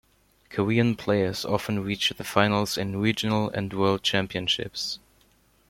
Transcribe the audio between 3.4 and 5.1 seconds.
and world championships.